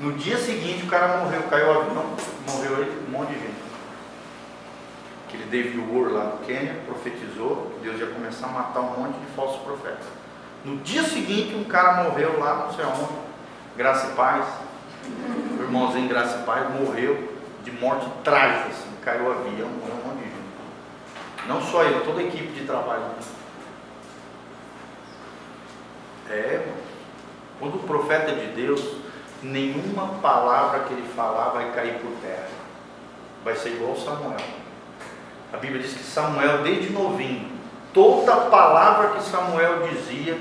[0.00, 2.16] No dia seguinte o cara morreu, caiu o avião,
[2.48, 3.62] morreu ele, um monte de gente.
[5.28, 9.18] Aquele David Wood lá no Quênia profetizou que Deus ia começar a matar um monte
[9.18, 10.04] de falsos profetas.
[10.64, 13.12] No dia seguinte um cara morreu lá, não sei aonde,
[13.76, 14.46] graça e paz.
[15.58, 17.32] O irmãozinho Graça e Paz morreu
[17.64, 21.48] de morte trágica, assim, caiu o avião, morreu um monte de gente.
[21.48, 23.04] Não só ele, toda a equipe de trabalho.
[26.30, 26.66] É,
[27.58, 28.80] quando o profeta de Deus,
[29.42, 32.48] nenhuma palavra que ele falar vai cair por terra.
[33.44, 34.36] Vai ser igual Samuel.
[35.52, 37.50] A Bíblia diz que Samuel, desde novinho,
[37.92, 40.38] toda palavra que Samuel dizia,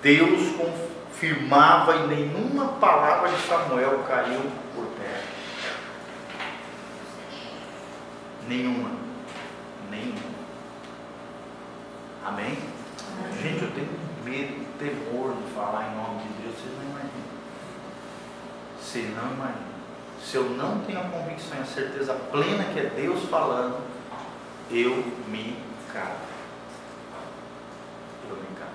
[0.00, 4.40] Deus confirmava e nenhuma palavra de Samuel caiu
[4.74, 5.24] por terra.
[8.48, 8.90] Nenhuma.
[9.90, 10.36] Nenhuma.
[12.24, 12.56] Amém?
[13.08, 13.42] Amém?
[13.42, 13.88] Gente, eu tenho
[14.24, 17.35] medo, temor de falar em nome de Deus, vocês não imaginam.
[18.96, 19.66] Você não imagina.
[20.24, 23.76] Se eu não tenho a convicção e a certeza plena que é Deus falando,
[24.70, 25.58] eu me
[25.92, 26.16] calo.
[28.30, 28.70] Eu me calo.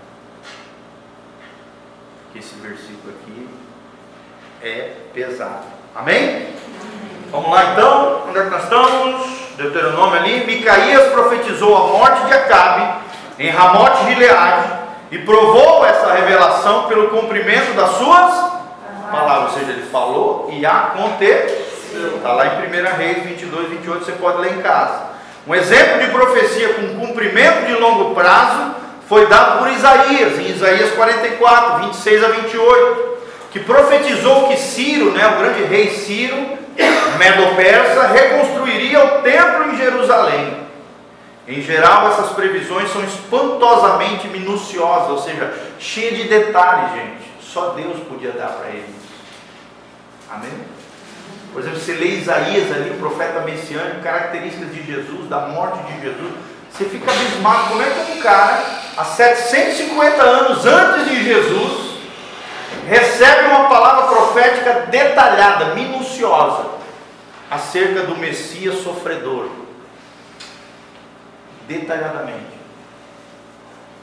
[2.26, 3.50] Porque esse versículo aqui
[4.62, 5.66] é pesado.
[5.96, 6.54] Amém?
[7.32, 9.58] Vamos lá então, onde é que nós estamos?
[9.58, 10.46] Deuteronômio ali.
[10.46, 13.06] Micaías profetizou a morte de Acabe
[13.40, 14.72] em Ramote Gileade
[15.10, 18.51] e provou essa revelação pelo cumprimento das suas
[19.12, 19.54] palavras.
[19.54, 22.16] Ou seja, ele falou e aconteceu.
[22.16, 25.12] Está lá em 1 Reis 22, 28, você pode ler em casa.
[25.46, 28.76] Um exemplo de profecia com cumprimento de longo prazo
[29.10, 33.18] foi dado por Isaías, em Isaías 44, 26 a 28,
[33.52, 36.38] que profetizou que Ciro, né, o grande rei Ciro,
[37.18, 40.62] Medo-Persa, reconstruiria o templo em Jerusalém.
[41.48, 47.32] Em geral, essas previsões são espantosamente minuciosas, ou seja, cheias de detalhes, gente.
[47.42, 49.01] Só Deus podia dar para eles.
[50.32, 50.50] Amém?
[51.52, 56.02] Por exemplo, você lê Isaías ali, o profeta messiânico, características de Jesus, da morte de
[56.02, 56.34] Jesus.
[56.72, 58.64] Você fica abismado como é que um cara,
[58.96, 61.98] há 750 anos antes de Jesus,
[62.88, 66.72] recebe uma palavra profética detalhada, minuciosa,
[67.50, 69.50] acerca do Messias sofredor.
[71.68, 72.62] Detalhadamente.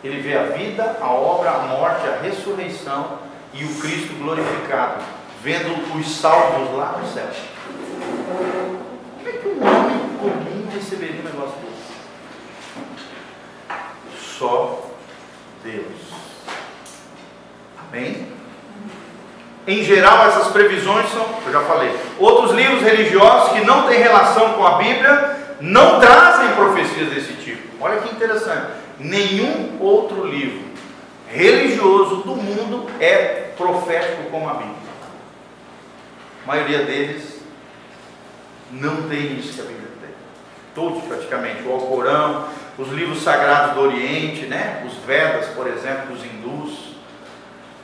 [0.04, 3.19] Ele vê a vida, a obra, a morte, a ressurreição
[3.54, 7.28] e o Cristo glorificado vendo os salvos lá no céu.
[9.16, 11.88] Como é que um homem comum receberia um negócio desse?
[14.38, 14.84] Só
[15.62, 15.84] Deus.
[17.88, 18.27] Amém?
[19.66, 24.54] Em geral, essas previsões são, eu já falei, outros livros religiosos que não têm relação
[24.54, 27.69] com a Bíblia não trazem profecias desse tipo.
[27.81, 28.72] Olha que interessante.
[28.98, 30.69] Nenhum outro livro
[31.31, 34.88] religioso do mundo é profético como a Bíblia.
[36.48, 37.42] Maioria deles
[38.70, 40.10] não tem isso que a Bíblia tem.
[40.75, 41.62] Todos praticamente.
[41.69, 42.47] O Alcorão,
[42.78, 44.82] os livros sagrados do Oriente, né?
[44.86, 46.94] os Vedas, por exemplo, dos hindus,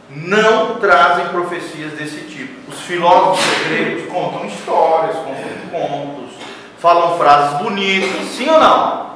[0.09, 2.71] não trazem profecias desse tipo.
[2.71, 6.31] Os filósofos gregos contam histórias, contam contos,
[6.79, 9.11] falam frases bonitas, sim ou não?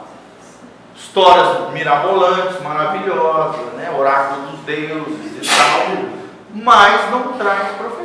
[0.95, 3.91] Histórias mirabolantes, maravilhosas, né?
[3.97, 6.05] oráculos dos deuses e tal,
[6.55, 7.98] mas não traz profecia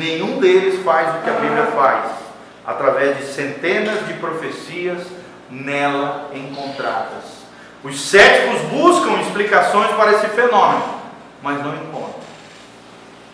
[0.00, 2.10] nenhum deles faz o que a Bíblia faz,
[2.66, 5.06] através de centenas de profecias
[5.50, 7.40] nela encontradas.
[7.84, 10.82] Os céticos buscam explicações para esse fenômeno,
[11.42, 12.20] mas não encontram.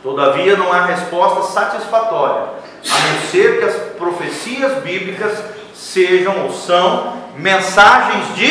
[0.03, 2.49] Todavia, não há resposta satisfatória,
[2.91, 5.39] a não ser que as profecias bíblicas
[5.75, 8.47] sejam ou são mensagens de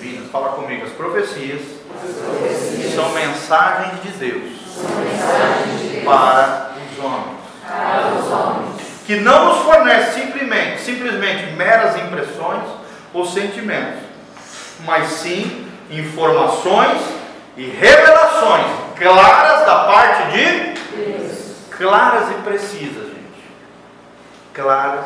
[0.00, 0.30] vidas.
[0.30, 1.60] Fala comigo, as profecias,
[2.94, 4.62] são mensagens de Deus
[6.04, 6.71] para
[7.08, 8.82] os homens.
[9.06, 12.62] Que não nos fornece simplesmente, simplesmente meras impressões
[13.12, 14.00] ou sentimentos,
[14.84, 17.00] mas sim informações
[17.56, 20.46] e revelações claras da parte de
[20.96, 21.32] Deus.
[21.70, 23.42] Claras e precisas, gente.
[24.54, 25.04] Claras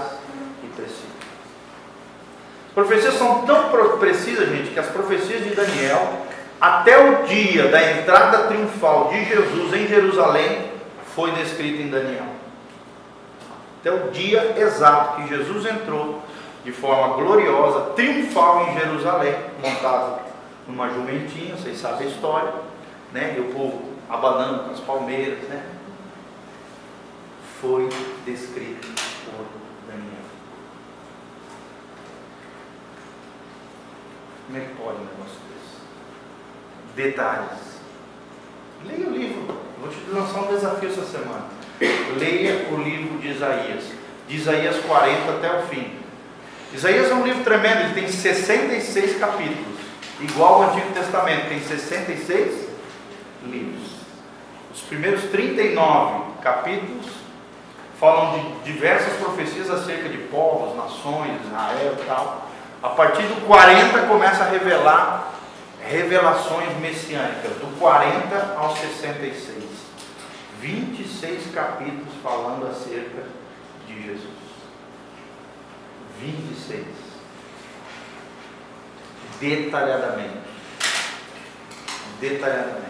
[0.62, 1.04] e precisas.
[2.68, 6.26] As profecias são tão precisas, gente, que as profecias de Daniel,
[6.60, 10.75] até o dia da entrada triunfal de Jesus em Jerusalém,
[11.16, 12.26] foi descrita em Daniel.
[13.80, 16.22] Até o dia exato que Jesus entrou
[16.62, 20.20] de forma gloriosa, triunfal em Jerusalém, montado
[20.68, 22.52] numa jumentinha, vocês sabem a história,
[23.12, 23.34] né?
[23.38, 25.64] E o povo abanando com as palmeiras, né?
[27.62, 27.88] Foi
[28.26, 28.86] descrito
[29.24, 29.46] por
[29.86, 30.26] Daniel.
[34.46, 36.94] Como é que pode um negócio desse?
[36.94, 37.80] Detalhes.
[38.84, 39.35] Leia o livro
[39.78, 41.44] Vou te lançar um desafio essa semana.
[42.18, 43.84] Leia o livro de Isaías,
[44.26, 45.92] de Isaías 40 até o fim.
[46.72, 49.78] Isaías é um livro tremendo, ele tem 66 capítulos,
[50.20, 52.68] igual ao Antigo Testamento, tem 66
[53.44, 53.90] livros.
[54.74, 57.06] Os primeiros 39 capítulos
[58.00, 62.48] falam de diversas profecias acerca de povos, nações, Israel e tal.
[62.82, 65.32] A partir do 40 começa a revelar
[65.88, 69.64] revelações messiânicas, do 40 ao 66.
[70.60, 73.22] 26 capítulos falando acerca
[73.86, 74.30] de Jesus.
[76.20, 76.84] 26.
[79.40, 80.38] Detalhadamente.
[82.20, 82.86] Detalhadamente.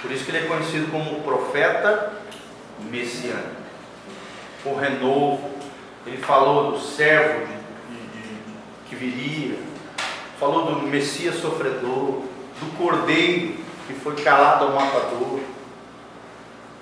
[0.00, 2.12] Por isso que ele é conhecido como profeta
[2.78, 3.62] messiânico.
[4.64, 5.54] O renovo.
[6.06, 7.54] Ele falou do servo de,
[7.96, 8.42] de, de,
[8.86, 9.73] que viria.
[10.44, 12.20] Falou do Messias sofredor.
[12.60, 13.56] Do cordeiro
[13.86, 15.40] que foi calado ao matador.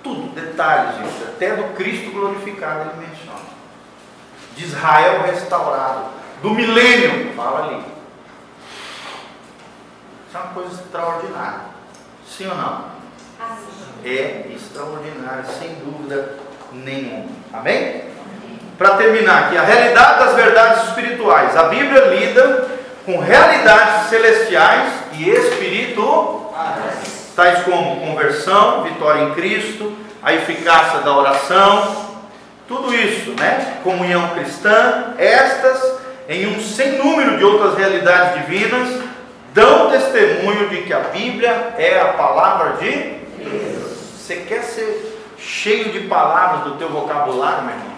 [0.03, 1.23] Tudo, detalhes, gente.
[1.23, 3.39] Até do Cristo glorificado ele menciona.
[4.57, 6.07] De Israel restaurado.
[6.43, 7.85] Do milênio, fala ali.
[10.27, 11.61] Isso é uma coisa extraordinária.
[12.27, 12.87] Sim ou não?
[14.05, 16.37] É extraordinário, sem dúvida
[16.73, 17.31] nenhuma.
[17.53, 18.11] Amém?
[18.77, 21.57] Para terminar aqui, a realidade das verdades espirituais.
[21.57, 22.72] A Bíblia lida
[23.05, 26.43] com realidades celestiais e espirituais
[27.35, 32.13] tais como conversão, vitória em Cristo, a eficácia da oração,
[32.69, 33.79] tudo isso, né?
[33.83, 39.03] Comunhão cristã, estas, em um sem número de outras realidades divinas,
[39.53, 43.93] dão testemunho de que a Bíblia é a palavra de Deus.
[44.17, 47.93] Você quer ser cheio de palavras do teu vocabulário, meu irmão?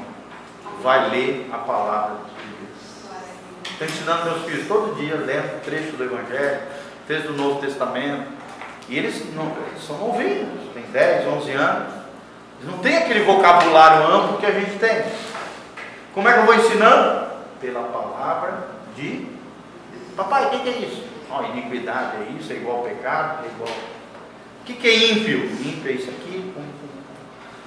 [0.82, 2.33] Vai ler a palavra de.
[3.74, 6.60] Estou ensinando meus filhos todo dia, lendo trecho do Evangelho,
[7.08, 8.30] trecho do Novo Testamento.
[8.88, 9.52] E eles, não,
[9.84, 11.94] são novinhos, têm 10, 11 anos.
[12.60, 15.04] Eles não têm aquele vocabulário amplo que a gente tem.
[16.14, 17.34] Como é que eu vou ensinando?
[17.60, 19.26] Pela palavra de
[20.16, 21.02] Papai, o que, é isso?
[21.28, 23.68] Oh, iniquidade é isso, é igual pecado, é igual.
[23.68, 25.46] O que, que é ímpio?
[25.46, 26.54] Ímpio é isso aqui.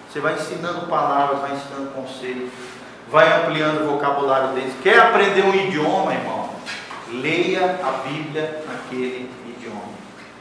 [0.09, 2.49] Você vai ensinando palavras, vai ensinando conceitos,
[3.11, 4.73] vai ampliando o vocabulário deles.
[4.81, 6.49] Quer aprender um idioma, irmão?
[7.09, 9.29] Leia a Bíblia naquele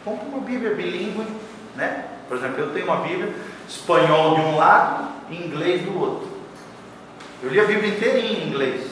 [0.06, 1.26] Compre uma Bíblia bilíngue,
[1.74, 2.04] né?
[2.28, 3.34] Por exemplo, eu tenho uma Bíblia
[3.68, 6.28] espanhol de um lado e inglês do outro.
[7.42, 8.86] Eu li a Bíblia inteirinha em inglês.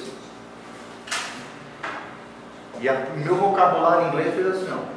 [2.81, 4.95] E o meu vocabulário em inglês fez assim, ó.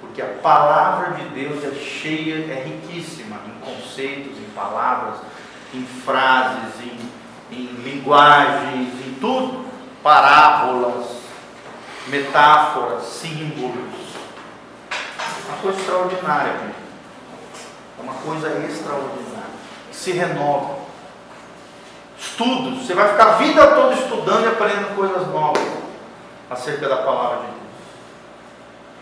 [0.00, 5.20] Porque a palavra de Deus é cheia, é riquíssima em conceitos, em palavras,
[5.74, 9.66] em frases, em, em linguagens, em tudo.
[10.02, 11.06] Parábolas,
[12.06, 13.98] metáforas, símbolos.
[15.48, 16.52] Uma coisa extraordinária,
[17.98, 19.48] É uma coisa extraordinária.
[19.92, 20.78] Se renova.
[22.18, 22.86] Estudos.
[22.86, 25.62] Você vai ficar a vida toda estudando e aprendendo coisas novas
[26.50, 27.58] acerca da palavra de Deus.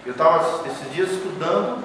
[0.07, 1.85] Eu estava esses dias estudando.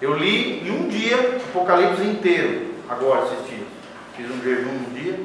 [0.00, 2.74] Eu li em um dia Apocalipse inteiro.
[2.88, 3.73] Agora, esses dias.
[4.16, 5.18] Fiz um jejum um dia.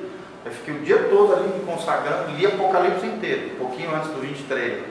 [0.45, 4.21] Eu fiquei o dia todo ali me consagrando, li Apocalipse inteiro, um pouquinho antes do
[4.21, 4.83] 23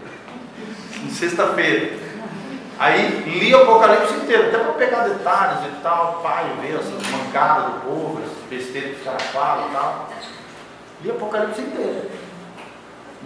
[1.04, 1.96] em sexta-feira.
[2.78, 7.80] Aí li Apocalipse inteiro, até para pegar detalhes e tal, pai, ver essas mancadas do
[7.80, 10.10] povo, essas besteiras que os caras falam e tal.
[11.02, 12.10] Li Apocalipse inteiro.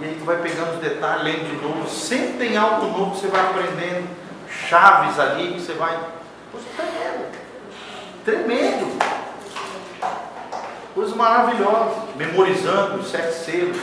[0.00, 3.20] E aí tu vai pegando os detalhes, lendo de novo, sempre tem algo novo que
[3.20, 4.08] você vai aprendendo,
[4.48, 5.98] chaves ali que você vai.
[6.50, 7.32] Coisa tremendo.
[8.24, 9.01] Tremendo.
[10.94, 12.14] Coisas maravilhosas.
[12.16, 13.76] Memorizando os sete selos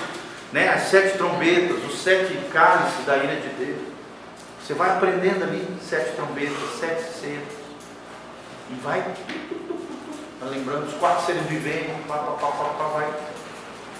[0.51, 3.79] né, as sete trombetas, os sete cálices da ira de Deus.
[4.61, 7.59] Você vai aprendendo ali sete trombetas, sete seres.
[8.69, 9.03] E vai,
[10.49, 13.07] lembrando, os quatro seres viventes, pá, pá, pá, pá, pá, vai,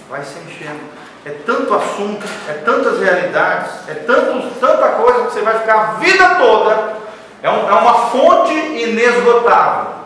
[0.08, 0.80] vai se enchendo.
[1.24, 5.92] É tanto assunto, é tantas realidades, é tanto, tanta coisa que você vai ficar a
[5.94, 7.00] vida toda.
[7.42, 10.00] É, um, é uma fonte inesgotável.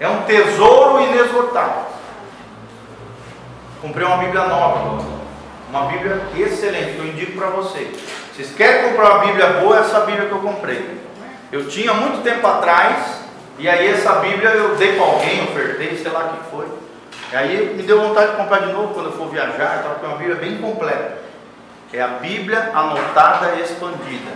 [0.00, 1.87] É um tesouro inesgotável.
[3.80, 5.04] Comprei uma Bíblia nova.
[5.70, 7.96] Uma Bíblia excelente, que eu indico para vocês.
[8.34, 9.76] Vocês querem comprar uma Bíblia boa?
[9.76, 11.00] É essa Bíblia que eu comprei.
[11.52, 13.20] Eu tinha muito tempo atrás,
[13.58, 16.66] e aí essa Bíblia eu dei para alguém, ofertei, sei lá o que foi.
[17.32, 20.06] E aí me deu vontade de comprar de novo quando eu for viajar, então, é
[20.06, 21.18] uma Bíblia bem completa.
[21.92, 24.32] É a Bíblia anotada e expandida.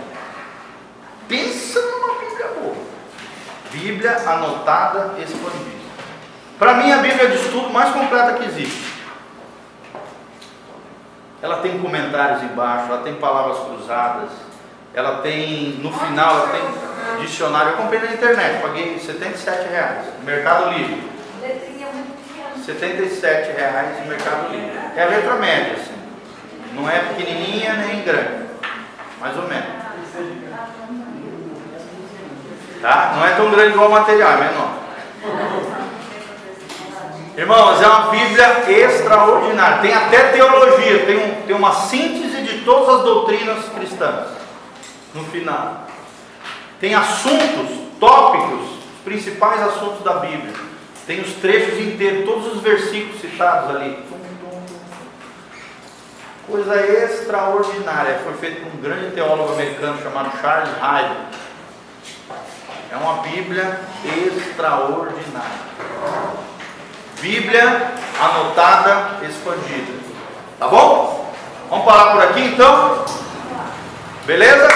[1.27, 2.75] Pensa numa Bíblia boa.
[3.71, 5.83] Bíblia anotada e expandida.
[6.57, 8.92] Para mim, a Bíblia de estudo mais completa que existe.
[11.43, 14.29] Ela tem comentários embaixo, ela tem palavras cruzadas,
[14.93, 20.05] ela tem, no final, ela tem dicionário eu comprei na internet, paguei 77 reais.
[20.23, 21.03] Mercado Livre.
[21.41, 22.63] Letrinha muito pequena.
[22.63, 24.71] 77 reais no Mercado Livre.
[24.95, 25.93] É a letra média, assim.
[26.75, 28.45] Não é pequenininha nem grande.
[29.19, 29.83] Mais ou menos.
[32.81, 33.13] Tá?
[33.17, 34.73] Não é tão grande igual o material, é menor.
[37.35, 39.79] Irmãos, é uma Bíblia extraordinária.
[39.79, 44.27] Tem até teologia, tem, um, tem uma síntese de todas as doutrinas cristãs
[45.15, 45.87] no final.
[46.79, 50.53] Tem assuntos, tópicos, os principais assuntos da Bíblia.
[51.07, 53.97] Tem os trechos inteiros, todos os versículos citados ali.
[56.45, 58.19] Coisa extraordinária.
[58.23, 61.15] Foi feito por um grande teólogo americano chamado Charles Hyde.
[62.91, 66.42] É uma Bíblia extraordinária.
[67.23, 69.93] Bíblia anotada, expandida.
[70.59, 71.33] Tá bom?
[71.69, 73.05] Vamos parar por aqui então?
[74.25, 74.67] Beleza?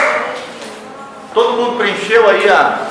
[1.33, 2.86] Todo mundo preencheu aí a